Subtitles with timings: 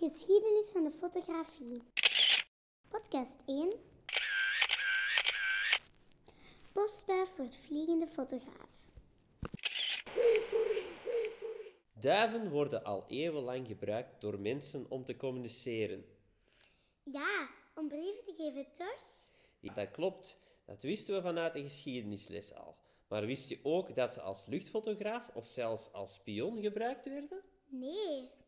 [0.00, 1.82] Geschiedenis van de fotografie.
[2.88, 3.72] Podcast 1.
[6.72, 8.92] Postduif wordt vliegende fotograaf.
[11.92, 16.04] Duiven worden al eeuwenlang gebruikt door mensen om te communiceren.
[17.02, 19.32] Ja, om brieven te geven, toch?
[19.60, 22.74] Ja, dat klopt, dat wisten we vanuit de geschiedenisles al.
[23.08, 27.42] Maar wist je ook dat ze als luchtfotograaf of zelfs als spion gebruikt werden?
[27.66, 28.39] Nee.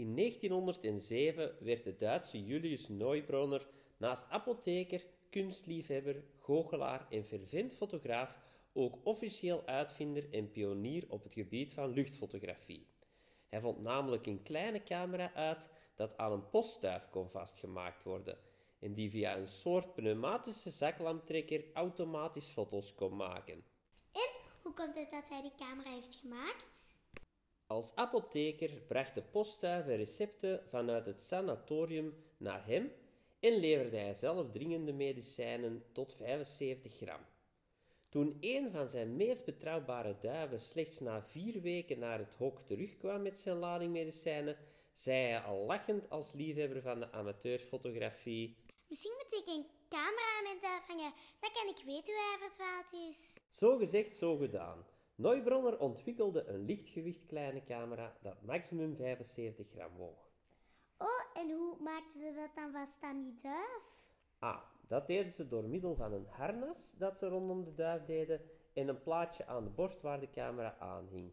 [0.00, 8.36] In 1907 werd de Duitse Julius Neubronner naast apotheker, kunstliefhebber, goochelaar en fervent fotograaf
[8.72, 12.86] ook officieel uitvinder en pionier op het gebied van luchtfotografie.
[13.48, 18.38] Hij vond namelijk een kleine camera uit dat aan een postduif kon vastgemaakt worden
[18.78, 23.64] en die via een soort pneumatische zaklamptrekker automatisch foto's kon maken.
[24.12, 24.30] En
[24.62, 26.99] hoe komt het dat hij die camera heeft gemaakt?
[27.70, 32.92] Als apotheker bracht de postduiven recepten vanuit het sanatorium naar hem
[33.40, 37.20] en leverde hij zelf dringende medicijnen tot 75 gram.
[38.08, 43.22] Toen een van zijn meest betrouwbare duiven slechts na vier weken naar het hok terugkwam
[43.22, 44.56] met zijn lading medicijnen,
[44.94, 48.56] zei hij al lachend als liefhebber van de amateurfotografie:
[48.88, 52.48] Misschien moet ik een camera aan mijn duif hangen, dan kan ik weten hoe hij
[52.48, 53.38] verdwaald is.
[53.50, 54.84] Zo gezegd, zo gedaan.
[55.20, 60.30] Neubronner ontwikkelde een lichtgewicht kleine camera dat maximum 75 gram woog.
[60.98, 63.82] Oh, en hoe maakten ze dat dan vast aan die duif?
[64.38, 68.40] Ah, dat deden ze door middel van een harnas dat ze rondom de duif deden
[68.72, 71.32] en een plaatje aan de borst waar de camera aanhing.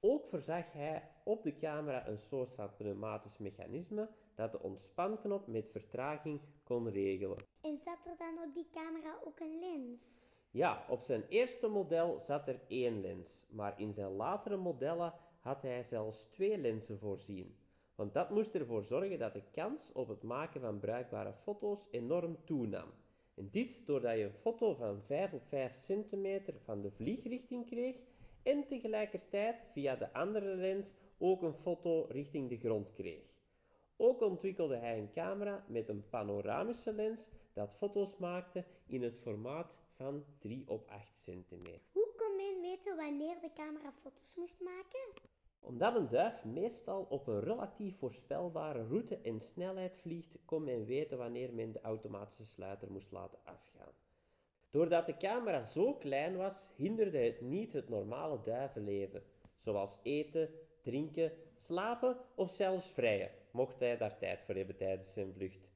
[0.00, 5.70] Ook voorzag hij op de camera een soort van pneumatisch mechanisme dat de ontspanknop met
[5.70, 7.38] vertraging kon regelen.
[7.60, 10.23] En zat er dan op die camera ook een lens?
[10.54, 15.62] Ja, op zijn eerste model zat er één lens, maar in zijn latere modellen had
[15.62, 17.56] hij zelfs twee lenzen voorzien.
[17.94, 22.36] Want dat moest ervoor zorgen dat de kans op het maken van bruikbare foto's enorm
[22.44, 22.88] toenam.
[23.34, 27.96] En dit doordat je een foto van 5 op 5 centimeter van de vliegrichting kreeg
[28.42, 30.86] en tegelijkertijd via de andere lens
[31.18, 33.33] ook een foto richting de grond kreeg.
[33.96, 39.78] Ook ontwikkelde hij een camera met een panoramische lens dat foto's maakte in het formaat
[39.96, 41.80] van 3 op 8 centimeter.
[41.92, 45.22] Hoe kon men weten wanneer de camera foto's moest maken?
[45.60, 51.18] Omdat een duif meestal op een relatief voorspelbare route en snelheid vliegt, kon men weten
[51.18, 53.92] wanneer men de automatische sluiter moest laten afgaan.
[54.70, 59.22] Doordat de camera zo klein was, hinderde het niet het normale duivenleven,
[59.58, 60.50] zoals eten,
[60.82, 65.68] drinken, slapen of zelfs vrijen, mocht hij daar tijd voor hebben tijdens zijn vlucht.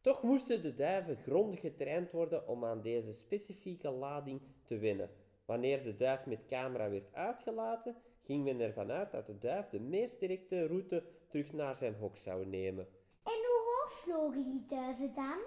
[0.00, 5.10] Toch moesten de duiven grondig getraind worden om aan deze specifieke lading te wennen.
[5.44, 9.80] Wanneer de duif met camera werd uitgelaten, ging men ervan uit dat de duif de
[9.80, 12.86] meest directe route terug naar zijn hok zou nemen.
[13.22, 15.38] En hoe hoog vlogen die duiven dan?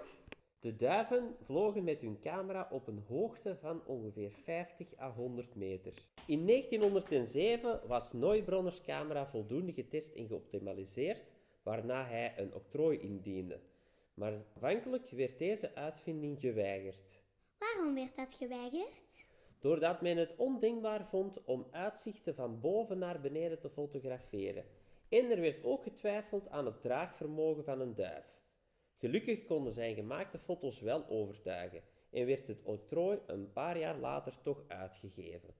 [0.60, 5.92] De duiven vlogen met hun camera op een hoogte van ongeveer 50 à 100 meter.
[6.26, 11.24] In 1907 was Neubronners camera voldoende getest en geoptimaliseerd,
[11.66, 13.60] waarna hij een octrooi indiende.
[14.14, 17.20] Maar aanvankelijk werd deze uitvinding geweigerd.
[17.58, 19.04] Waarom werd dat geweigerd?
[19.60, 24.64] Doordat men het ondenkbaar vond om uitzichten van boven naar beneden te fotograferen.
[25.08, 28.26] En er werd ook getwijfeld aan het draagvermogen van een duif.
[28.98, 34.38] Gelukkig konden zijn gemaakte foto's wel overtuigen en werd het octrooi een paar jaar later
[34.42, 35.54] toch uitgegeven.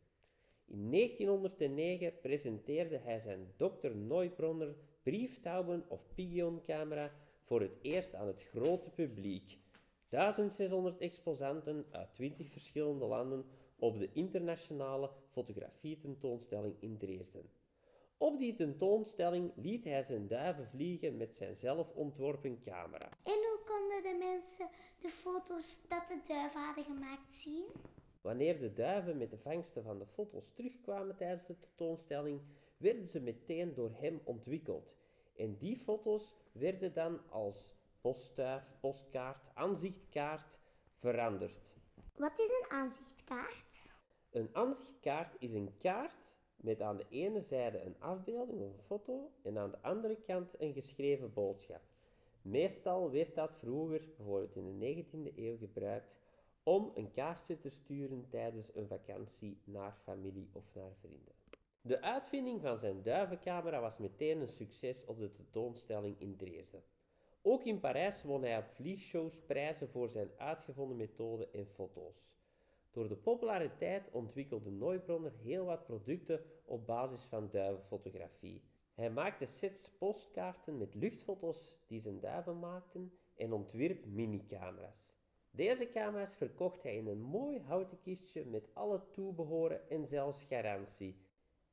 [0.66, 3.90] In 1909 presenteerde hij zijn Dr.
[3.94, 4.74] Neubronner
[5.06, 7.12] brieftauben of pigeoncamera
[7.44, 9.58] voor het eerst aan het grote publiek.
[10.08, 13.44] 1600 exposanten uit 20 verschillende landen
[13.78, 17.50] op de internationale fotografietentoonstelling in Dresden.
[18.18, 23.08] Op die tentoonstelling liet hij zijn duiven vliegen met zijn zelf ontworpen camera.
[23.22, 24.68] En hoe konden de mensen
[25.00, 27.64] de foto's dat de duiven hadden gemaakt zien?
[28.20, 32.40] Wanneer de duiven met de vangsten van de foto's terugkwamen tijdens de tentoonstelling,
[32.76, 34.94] werden ze meteen door hem ontwikkeld.
[35.36, 40.58] En die foto's werden dan als postduif, postkaart, aanzichtkaart
[40.98, 41.60] veranderd.
[42.16, 43.94] Wat is een aanzichtkaart?
[44.30, 49.30] Een aanzichtkaart is een kaart met aan de ene zijde een afbeelding of een foto
[49.42, 51.82] en aan de andere kant een geschreven boodschap.
[52.42, 56.14] Meestal werd dat vroeger, bijvoorbeeld in de 19e eeuw, gebruikt
[56.62, 61.34] om een kaartje te sturen tijdens een vakantie naar familie of naar vrienden.
[61.86, 66.82] De uitvinding van zijn duivencamera was meteen een succes op de tentoonstelling in Dresden.
[67.42, 72.28] Ook in Parijs won hij op vliegshows prijzen voor zijn uitgevonden methode en foto's.
[72.90, 78.62] Door de populariteit ontwikkelde Neubronner heel wat producten op basis van duivenfotografie.
[78.94, 85.14] Hij maakte sets postkaarten met luchtfoto's die zijn duiven maakten en ontwierp mini-camera's.
[85.50, 91.24] Deze camera's verkocht hij in een mooi houten kistje met alle toebehoren en zelfs garantie.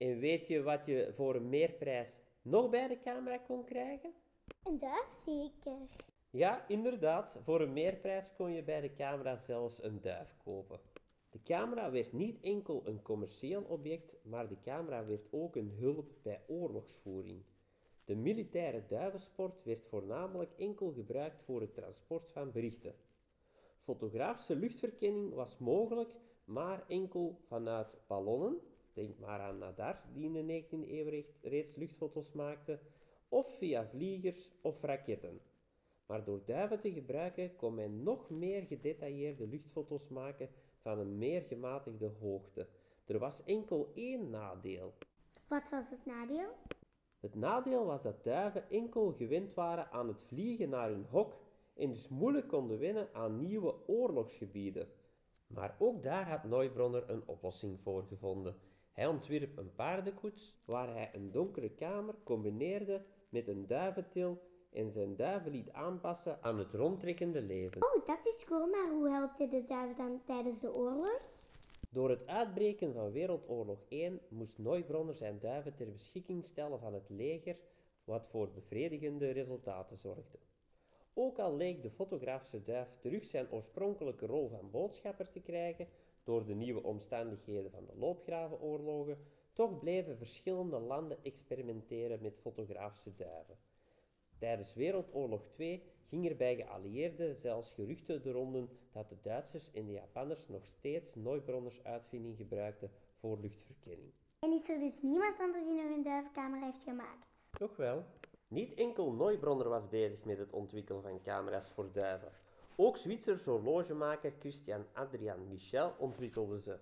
[0.04, 4.14] En weet je wat je voor een meerprijs nog bij de camera kon krijgen?
[4.64, 5.78] Een duif zeker.
[6.30, 7.40] Ja, inderdaad.
[7.44, 10.80] Voor een meerprijs kon je bij de camera zelfs een duif kopen.
[11.30, 16.12] De camera werd niet enkel een commercieel object, maar de camera werd ook een hulp
[16.22, 17.44] bij oorlogsvoering.
[18.06, 22.96] De militaire duivensport werd voornamelijk enkel gebruikt voor het transport van berichten.
[23.84, 26.16] Fotografische luchtverkenning was mogelijk,
[26.46, 28.60] maar enkel vanuit ballonnen,
[28.94, 32.80] denk maar aan Nadar, die in de 19e eeuw reeds luchtfoto's maakte,
[33.30, 35.42] of via vliegers of raketten.
[36.06, 40.50] Maar door duiven te gebruiken kon men nog meer gedetailleerde luchtfoto's maken
[40.82, 42.68] van een meer gematigde hoogte.
[43.06, 44.94] Er was enkel één nadeel.
[45.48, 46.50] Wat was het nadeel?
[47.20, 51.34] Het nadeel was dat duiven enkel gewend waren aan het vliegen naar hun hok
[51.74, 54.88] en dus moeilijk konden winnen aan nieuwe oorlogsgebieden.
[55.48, 58.56] Maar ook daar had Neubronner een oplossing voor gevonden.
[58.94, 64.42] Hij ontwierp een paardenkoets waar hij een donkere kamer combineerde met een duiventil
[64.72, 67.84] en zijn duiven liet aanpassen aan het rondtrekkende leven.
[67.84, 71.22] Oh, dat is cool, maar hoe helpt dit de duif dan tijdens de oorlog?
[71.90, 77.10] Door het uitbreken van Wereldoorlog I moest Neubronner zijn duiven ter beschikking stellen van het
[77.10, 77.56] leger,
[78.04, 80.40] wat voor bevredigende resultaten zorgde.
[81.14, 85.88] Ook al leek de fotografische duif terug zijn oorspronkelijke rol van boodschapper te krijgen
[86.24, 89.18] door de nieuwe omstandigheden van de loopgravenoorlogen,
[89.54, 93.58] toch bleven verschillende landen experimenteren met fotografische duiven.
[94.38, 99.86] Tijdens Wereldoorlog II ging er bij geallieerden zelfs geruchten de ronden dat de Duitsers en
[99.86, 104.12] de Japanners nog steeds Neubronners uitvinding gebruikten voor luchtverkenning.
[104.40, 107.50] En is er dus niemand anders die nog een duivenkamer heeft gemaakt?
[107.52, 108.06] Toch wel.
[108.48, 112.32] Niet enkel Neubronner was bezig met het ontwikkelen van camera's voor duiven.
[112.76, 116.80] Ook Zwitserse horlogemaker Christian Adrian Michel ontwikkelde ze.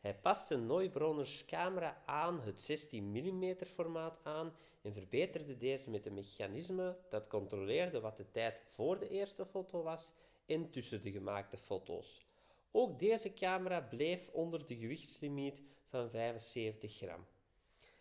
[0.00, 6.14] Hij paste Neubronners camera aan het 16 mm formaat aan en verbeterde deze met een
[6.14, 10.12] mechanisme dat controleerde wat de tijd voor de eerste foto was
[10.46, 12.26] en tussen de gemaakte foto's.
[12.70, 17.26] Ook deze camera bleef onder de gewichtslimiet van 75 gram.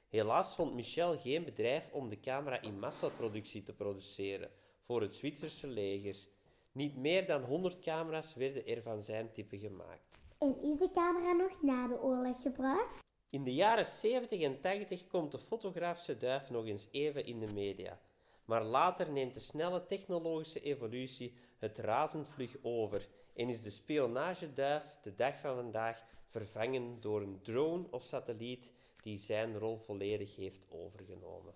[0.08, 4.52] Helaas vond Michel geen bedrijf om de camera in massaproductie te produceren
[4.82, 6.28] voor het Zwitserse leger.
[6.72, 10.20] Niet meer dan 100 camera's werden er van zijn type gemaakt.
[10.38, 13.08] En is de camera nog na de oorlog gebruikt?
[13.30, 17.54] In de jaren 70 en 80 komt de fotografische duif nog eens even in de
[17.54, 18.00] media.
[18.46, 25.16] Maar later neemt de snelle technologische evolutie het razendvlug over en is de spionageduif de
[25.16, 31.54] dag van vandaag vervangen door een drone of satelliet die zijn rol volledig heeft overgenomen.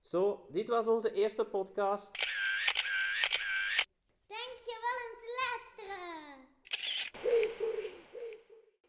[0.00, 2.21] Zo, dit was onze eerste podcast.